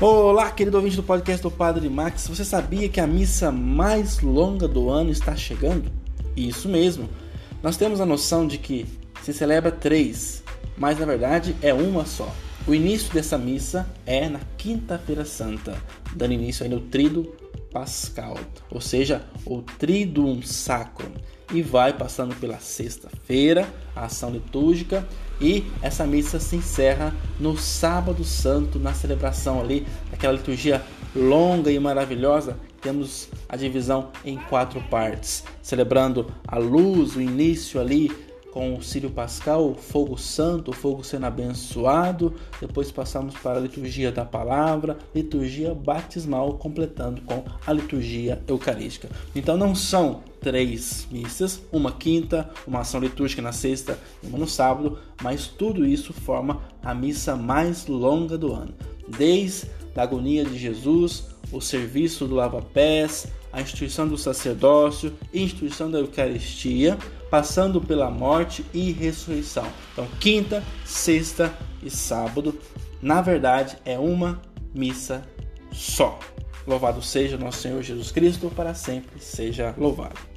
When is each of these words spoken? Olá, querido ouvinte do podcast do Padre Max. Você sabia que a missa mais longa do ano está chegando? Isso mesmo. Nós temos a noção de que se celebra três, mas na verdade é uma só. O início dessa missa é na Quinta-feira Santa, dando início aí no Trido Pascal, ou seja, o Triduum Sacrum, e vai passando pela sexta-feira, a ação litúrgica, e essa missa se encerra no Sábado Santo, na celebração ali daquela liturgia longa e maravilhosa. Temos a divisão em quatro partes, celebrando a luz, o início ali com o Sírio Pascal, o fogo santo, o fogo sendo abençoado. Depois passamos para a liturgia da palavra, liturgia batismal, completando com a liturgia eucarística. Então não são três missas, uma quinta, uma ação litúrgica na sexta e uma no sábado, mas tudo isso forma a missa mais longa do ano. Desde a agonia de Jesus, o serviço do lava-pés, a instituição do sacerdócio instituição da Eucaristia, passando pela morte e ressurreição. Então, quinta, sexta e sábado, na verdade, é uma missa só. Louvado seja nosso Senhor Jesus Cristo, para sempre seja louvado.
Olá, 0.00 0.50
querido 0.50 0.76
ouvinte 0.76 0.96
do 0.96 1.04
podcast 1.04 1.40
do 1.40 1.52
Padre 1.52 1.88
Max. 1.88 2.26
Você 2.26 2.44
sabia 2.44 2.88
que 2.88 2.98
a 2.98 3.06
missa 3.06 3.52
mais 3.52 4.18
longa 4.18 4.66
do 4.66 4.90
ano 4.90 5.12
está 5.12 5.36
chegando? 5.36 5.88
Isso 6.36 6.68
mesmo. 6.68 7.08
Nós 7.62 7.76
temos 7.76 8.00
a 8.00 8.04
noção 8.04 8.44
de 8.44 8.58
que 8.58 8.86
se 9.22 9.32
celebra 9.32 9.70
três, 9.70 10.42
mas 10.76 10.98
na 10.98 11.06
verdade 11.06 11.54
é 11.62 11.72
uma 11.72 12.04
só. 12.04 12.28
O 12.66 12.74
início 12.74 13.14
dessa 13.14 13.38
missa 13.38 13.88
é 14.04 14.28
na 14.28 14.40
Quinta-feira 14.58 15.24
Santa, 15.24 15.80
dando 16.16 16.32
início 16.32 16.64
aí 16.64 16.68
no 16.68 16.80
Trido 16.80 17.32
Pascal, 17.72 18.36
ou 18.72 18.80
seja, 18.80 19.24
o 19.46 19.62
Triduum 19.62 20.42
Sacrum, 20.42 21.12
e 21.52 21.62
vai 21.62 21.92
passando 21.92 22.34
pela 22.36 22.58
sexta-feira, 22.58 23.68
a 23.94 24.06
ação 24.06 24.30
litúrgica, 24.30 25.06
e 25.40 25.64
essa 25.82 26.06
missa 26.06 26.38
se 26.38 26.56
encerra 26.56 27.14
no 27.38 27.56
Sábado 27.56 28.24
Santo, 28.24 28.78
na 28.78 28.94
celebração 28.94 29.60
ali 29.60 29.86
daquela 30.10 30.34
liturgia 30.34 30.82
longa 31.14 31.70
e 31.70 31.78
maravilhosa. 31.78 32.56
Temos 32.80 33.28
a 33.48 33.56
divisão 33.56 34.10
em 34.24 34.36
quatro 34.36 34.80
partes, 34.90 35.44
celebrando 35.62 36.30
a 36.46 36.58
luz, 36.58 37.16
o 37.16 37.20
início 37.20 37.80
ali 37.80 38.10
com 38.54 38.76
o 38.76 38.82
Sírio 38.82 39.10
Pascal, 39.10 39.70
o 39.70 39.74
fogo 39.74 40.16
santo, 40.16 40.70
o 40.70 40.72
fogo 40.72 41.02
sendo 41.02 41.26
abençoado. 41.26 42.32
Depois 42.60 42.92
passamos 42.92 43.34
para 43.34 43.58
a 43.58 43.60
liturgia 43.60 44.12
da 44.12 44.24
palavra, 44.24 44.96
liturgia 45.12 45.74
batismal, 45.74 46.54
completando 46.54 47.20
com 47.22 47.42
a 47.66 47.72
liturgia 47.72 48.40
eucarística. 48.46 49.08
Então 49.34 49.56
não 49.56 49.74
são 49.74 50.22
três 50.40 51.08
missas, 51.10 51.62
uma 51.72 51.90
quinta, 51.90 52.48
uma 52.64 52.80
ação 52.80 53.00
litúrgica 53.00 53.42
na 53.42 53.50
sexta 53.50 53.98
e 54.22 54.28
uma 54.28 54.38
no 54.38 54.46
sábado, 54.46 54.98
mas 55.20 55.48
tudo 55.48 55.84
isso 55.84 56.12
forma 56.12 56.62
a 56.80 56.94
missa 56.94 57.34
mais 57.34 57.88
longa 57.88 58.38
do 58.38 58.52
ano. 58.52 58.72
Desde 59.18 59.66
a 59.96 60.02
agonia 60.02 60.44
de 60.44 60.56
Jesus, 60.56 61.24
o 61.50 61.60
serviço 61.60 62.24
do 62.26 62.36
lava-pés, 62.36 63.26
a 63.54 63.60
instituição 63.60 64.06
do 64.08 64.18
sacerdócio 64.18 65.14
instituição 65.32 65.90
da 65.90 65.98
Eucaristia, 65.98 66.98
passando 67.30 67.80
pela 67.80 68.10
morte 68.10 68.64
e 68.74 68.90
ressurreição. 68.90 69.66
Então, 69.92 70.06
quinta, 70.20 70.62
sexta 70.84 71.56
e 71.82 71.88
sábado, 71.88 72.58
na 73.00 73.22
verdade, 73.22 73.78
é 73.84 73.98
uma 73.98 74.42
missa 74.74 75.22
só. 75.72 76.18
Louvado 76.66 77.00
seja 77.00 77.38
nosso 77.38 77.60
Senhor 77.60 77.82
Jesus 77.82 78.10
Cristo, 78.10 78.50
para 78.50 78.74
sempre 78.74 79.20
seja 79.20 79.74
louvado. 79.78 80.33